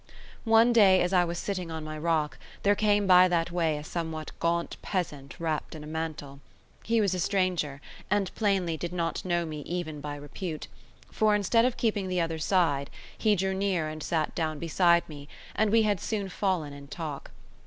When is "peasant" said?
4.81-5.39